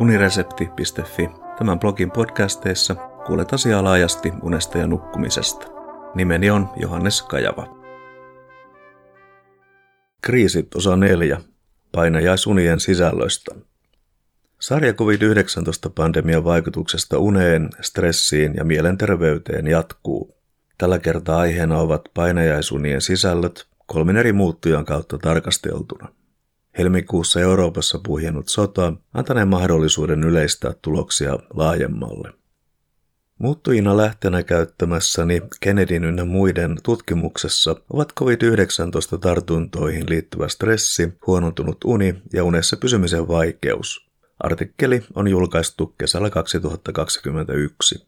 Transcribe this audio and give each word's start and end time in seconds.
uniresepti.fi. 0.00 1.30
Tämän 1.58 1.78
blogin 1.78 2.10
podcasteissa 2.10 2.94
kuulet 3.26 3.52
asiaa 3.52 3.84
laajasti 3.84 4.32
unesta 4.42 4.78
ja 4.78 4.86
nukkumisesta. 4.86 5.66
Nimeni 6.14 6.50
on 6.50 6.68
Johannes 6.76 7.22
Kajava. 7.22 7.78
Kriisit 10.22 10.74
osa 10.74 10.96
4. 10.96 11.40
Painajaisunien 11.92 12.80
sisällöistä. 12.80 13.54
Sarja 14.60 14.92
COVID-19-pandemian 14.92 16.44
vaikutuksesta 16.44 17.18
uneen, 17.18 17.70
stressiin 17.80 18.54
ja 18.54 18.64
mielenterveyteen 18.64 19.66
jatkuu. 19.66 20.36
Tällä 20.78 20.98
kertaa 20.98 21.38
aiheena 21.38 21.78
ovat 21.78 22.08
painajaisunien 22.14 23.00
sisällöt 23.00 23.66
kolmen 23.86 24.16
eri 24.16 24.32
muuttujan 24.32 24.84
kautta 24.84 25.18
tarkasteltuna. 25.18 26.08
Helmikuussa 26.78 27.40
Euroopassa 27.40 28.00
puhjennut 28.06 28.48
sota 28.48 28.92
antaneen 29.14 29.48
mahdollisuuden 29.48 30.24
yleistää 30.24 30.74
tuloksia 30.82 31.38
laajemmalle. 31.54 32.32
Muuttujina 33.38 33.96
lähtenä 33.96 34.42
käyttämässäni 34.42 35.42
Kennedyn 35.60 36.04
ynnä 36.04 36.24
muiden 36.24 36.76
tutkimuksessa 36.82 37.76
ovat 37.90 38.12
COVID-19-tartuntoihin 38.18 40.08
liittyvä 40.08 40.48
stressi, 40.48 41.08
huonontunut 41.26 41.84
uni 41.84 42.22
ja 42.32 42.44
unessa 42.44 42.76
pysymisen 42.76 43.28
vaikeus. 43.28 44.08
Artikkeli 44.38 45.02
on 45.14 45.28
julkaistu 45.28 45.86
kesällä 45.86 46.30
2021. 46.30 48.06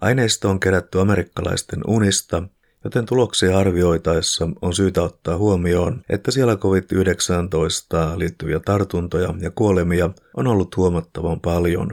Aineisto 0.00 0.50
on 0.50 0.60
kerätty 0.60 1.00
amerikkalaisten 1.00 1.80
unista 1.86 2.42
joten 2.84 3.06
tuloksia 3.06 3.58
arvioitaessa 3.58 4.48
on 4.62 4.74
syytä 4.74 5.02
ottaa 5.02 5.36
huomioon, 5.36 6.02
että 6.08 6.30
siellä 6.30 6.54
COVID-19 6.54 8.18
liittyviä 8.18 8.60
tartuntoja 8.60 9.34
ja 9.40 9.50
kuolemia 9.50 10.10
on 10.36 10.46
ollut 10.46 10.76
huomattavan 10.76 11.40
paljon. 11.40 11.90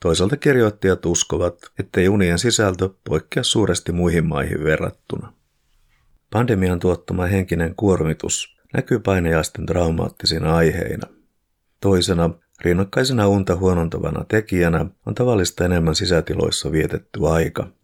Toisaalta 0.00 0.36
kirjoittajat 0.36 1.06
uskovat, 1.06 1.54
ettei 1.78 2.08
unien 2.08 2.38
sisältö 2.38 2.88
poikkea 3.08 3.42
suuresti 3.42 3.92
muihin 3.92 4.26
maihin 4.26 4.64
verrattuna. 4.64 5.32
Pandemian 6.30 6.80
tuottama 6.80 7.26
henkinen 7.26 7.74
kuormitus 7.74 8.56
näkyy 8.74 8.98
painajaisten 8.98 9.66
traumaattisina 9.66 10.56
aiheina. 10.56 11.06
Toisena, 11.80 12.30
rinnakkaisena 12.60 13.28
unta 13.28 13.56
huonontavana 13.56 14.24
tekijänä 14.24 14.86
on 15.06 15.14
tavallista 15.14 15.64
enemmän 15.64 15.94
sisätiloissa 15.94 16.72
vietetty 16.72 17.26
aika– 17.26 17.66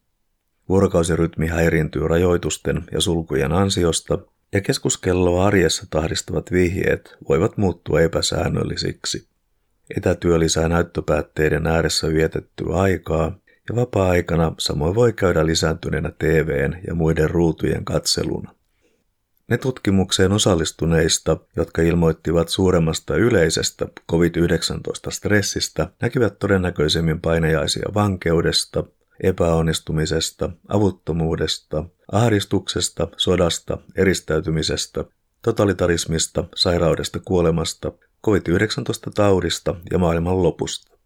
Vuorokausirytmi 0.68 1.46
häiriintyy 1.46 2.08
rajoitusten 2.08 2.84
ja 2.92 3.00
sulkujen 3.00 3.52
ansiosta, 3.52 4.18
ja 4.52 4.60
keskuskelloa 4.60 5.46
arjessa 5.46 5.86
tahdistavat 5.90 6.52
vihjeet 6.52 7.16
voivat 7.28 7.56
muuttua 7.56 8.00
epäsäännöllisiksi. 8.00 9.28
Etätyö 9.96 10.38
lisää 10.38 10.68
näyttöpäätteiden 10.68 11.66
ääressä 11.66 12.08
vietettyä 12.08 12.76
aikaa, 12.76 13.38
ja 13.68 13.76
vapaa-aikana 13.76 14.54
samoin 14.58 14.94
voi 14.94 15.12
käydä 15.12 15.46
lisääntyneenä 15.46 16.10
TVn 16.18 16.76
ja 16.86 16.94
muiden 16.94 17.30
ruutujen 17.30 17.84
katseluna. 17.84 18.54
Ne 19.48 19.58
tutkimukseen 19.58 20.32
osallistuneista, 20.32 21.36
jotka 21.56 21.82
ilmoittivat 21.82 22.48
suuremmasta 22.48 23.16
yleisestä 23.16 23.86
COVID-19-stressistä, 24.12 25.88
näkivät 26.02 26.38
todennäköisemmin 26.38 27.20
painajaisia 27.20 27.88
vankeudesta, 27.94 28.84
epäonnistumisesta, 29.22 30.50
avuttomuudesta, 30.68 31.84
ahdistuksesta, 32.12 33.08
sodasta, 33.16 33.78
eristäytymisestä, 33.96 35.04
totalitarismista, 35.42 36.44
sairaudesta, 36.56 37.18
kuolemasta, 37.24 37.92
COVID-19-taudista 38.24 39.74
ja 39.90 39.98
maailman 39.98 40.42
lopusta. 40.42 40.98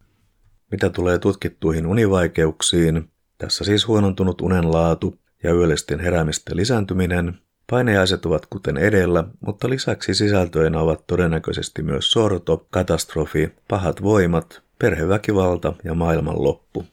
Mitä 0.70 0.90
tulee 0.90 1.18
tutkittuihin 1.18 1.86
univaikeuksiin, 1.86 3.10
tässä 3.38 3.64
siis 3.64 3.88
huonontunut 3.88 4.40
unen 4.40 4.72
laatu 4.72 5.18
ja 5.42 5.54
yöllisten 5.54 6.00
heräämisten 6.00 6.56
lisääntyminen, 6.56 7.38
painejaiset 7.70 8.26
ovat 8.26 8.46
kuten 8.46 8.76
edellä, 8.76 9.24
mutta 9.40 9.70
lisäksi 9.70 10.14
sisältöinä 10.14 10.80
ovat 10.80 11.06
todennäköisesti 11.06 11.82
myös 11.82 12.10
sorto, 12.10 12.66
katastrofi, 12.70 13.52
pahat 13.68 14.02
voimat, 14.02 14.62
perheväkivalta 14.78 15.72
ja 15.84 15.94
maailman 15.94 16.42
loppu. 16.42 16.84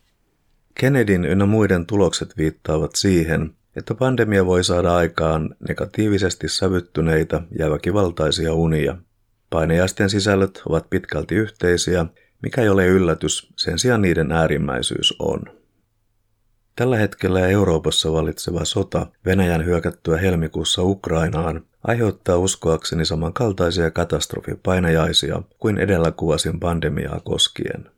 Kennedyn 0.80 1.26
ynnä 1.26 1.46
muiden 1.46 1.86
tulokset 1.86 2.38
viittaavat 2.38 2.96
siihen, 2.96 3.56
että 3.76 3.96
pandemia 3.96 4.46
voi 4.46 4.64
saada 4.64 4.96
aikaan 4.96 5.56
negatiivisesti 5.68 6.50
sävyttyneitä 6.50 7.42
ja 7.60 7.70
väkivaltaisia 7.70 8.54
unia. 8.54 8.98
Painejaisten 9.50 10.10
sisällöt 10.10 10.62
ovat 10.70 10.90
pitkälti 10.90 11.36
yhteisiä, 11.36 12.06
mikä 12.42 12.62
ei 12.62 12.70
ole 12.70 12.88
yllätys, 12.88 13.54
sen 13.56 13.80
sijaan 13.80 14.02
niiden 14.02 14.32
äärimmäisyys 14.32 15.16
on. 15.20 15.42
Tällä 16.76 16.98
hetkellä 16.98 17.48
Euroopassa 17.48 18.12
valitseva 18.12 18.66
sota 18.66 19.08
Venäjän 19.26 19.66
hyökättyä 19.66 20.18
helmikuussa 20.18 20.84
Ukrainaan 20.84 21.66
aiheuttaa 21.84 22.38
uskoakseni 22.38 23.06
samankaltaisia 23.06 23.92
katastrofipainajaisia 23.92 25.42
kuin 25.60 25.78
edellä 25.78 26.12
kuvasin 26.12 26.60
pandemiaa 26.60 27.20
koskien. 27.20 27.95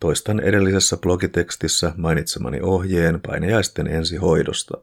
Toistan 0.00 0.40
edellisessä 0.40 0.96
blogitekstissä 0.96 1.92
mainitsemani 1.96 2.60
ohjeen 2.62 3.20
painajaisten 3.26 3.86
ensihoidosta. 3.86 4.78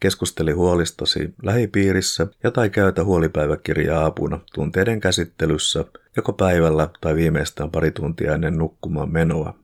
Keskusteli 0.00 0.52
huolistasi 0.52 1.34
lähipiirissä 1.42 2.26
ja 2.42 2.50
tai 2.50 2.70
käytä 2.70 3.04
huolipäiväkirjaa 3.04 4.06
apuna 4.06 4.40
tunteiden 4.54 5.00
käsittelyssä 5.00 5.84
joko 6.16 6.32
päivällä 6.32 6.88
tai 7.00 7.14
viimeistään 7.14 7.70
pari 7.70 7.90
tuntia 7.90 8.34
ennen 8.34 8.58
nukkumaan 8.58 9.12
menoa. 9.12 9.54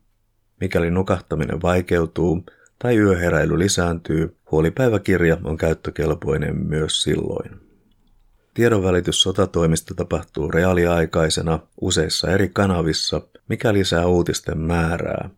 Mikäli 0.60 0.90
nukahtaminen 0.90 1.62
vaikeutuu 1.62 2.44
tai 2.78 2.96
yöheräily 2.96 3.58
lisääntyy, 3.58 4.36
huolipäiväkirja 4.50 5.36
on 5.44 5.56
käyttökelpoinen 5.56 6.56
myös 6.56 7.02
silloin. 7.02 7.67
Tiedonvälitys 8.58 9.22
sotatoimista 9.22 9.94
tapahtuu 9.94 10.50
reaaliaikaisena 10.50 11.58
useissa 11.80 12.30
eri 12.30 12.48
kanavissa, 12.48 13.22
mikä 13.48 13.72
lisää 13.72 14.06
uutisten 14.06 14.58
määrää. 14.58 15.30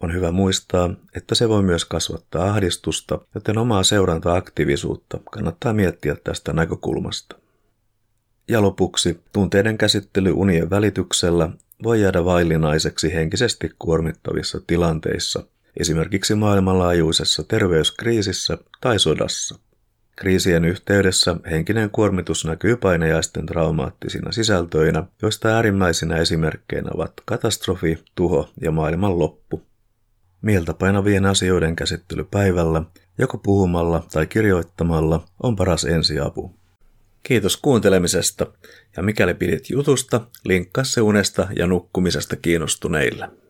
On 0.00 0.14
hyvä 0.14 0.32
muistaa, 0.32 0.94
että 1.14 1.34
se 1.34 1.48
voi 1.48 1.62
myös 1.62 1.84
kasvattaa 1.84 2.50
ahdistusta, 2.50 3.18
joten 3.34 3.58
omaa 3.58 3.82
seuranta-aktiivisuutta 3.82 5.18
kannattaa 5.30 5.72
miettiä 5.72 6.16
tästä 6.24 6.52
näkökulmasta. 6.52 7.36
Ja 8.48 8.62
lopuksi, 8.62 9.20
tunteiden 9.32 9.78
käsittely 9.78 10.32
unien 10.32 10.70
välityksellä 10.70 11.50
voi 11.82 12.00
jäädä 12.00 12.24
vaillinaiseksi 12.24 13.14
henkisesti 13.14 13.70
kuormittavissa 13.78 14.60
tilanteissa, 14.66 15.42
esimerkiksi 15.80 16.34
maailmanlaajuisessa 16.34 17.42
terveyskriisissä 17.42 18.58
tai 18.80 18.98
sodassa. 18.98 19.58
Kriisien 20.16 20.64
yhteydessä 20.64 21.36
henkinen 21.50 21.90
kuormitus 21.90 22.44
näkyy 22.44 22.76
painajaisten 22.76 23.46
traumaattisina 23.46 24.32
sisältöinä, 24.32 25.04
joista 25.22 25.48
äärimmäisinä 25.48 26.16
esimerkkeinä 26.16 26.90
ovat 26.94 27.12
katastrofi, 27.24 27.98
tuho 28.14 28.48
ja 28.60 28.70
maailman 28.70 29.18
loppu. 29.18 29.62
Mieltä 30.42 30.74
painavien 30.74 31.26
asioiden 31.26 31.76
käsittely 31.76 32.24
päivällä, 32.24 32.82
joko 33.18 33.38
puhumalla 33.38 34.06
tai 34.12 34.26
kirjoittamalla, 34.26 35.24
on 35.42 35.56
paras 35.56 35.84
ensiapu. 35.84 36.54
Kiitos 37.22 37.56
kuuntelemisesta, 37.56 38.46
ja 38.96 39.02
mikäli 39.02 39.34
pidit 39.34 39.70
jutusta, 39.70 40.20
linkkaa 40.44 40.84
se 40.84 41.00
unesta 41.00 41.48
ja 41.56 41.66
nukkumisesta 41.66 42.36
kiinnostuneille. 42.36 43.41